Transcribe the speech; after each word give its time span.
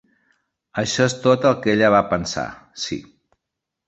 Això 0.83 1.05
és 1.09 1.15
tot 1.25 1.45
el 1.49 1.57
que 1.65 1.71
ella 1.73 1.91
va 1.97 1.99
pensar, 2.13 2.47
sI. 2.85 2.99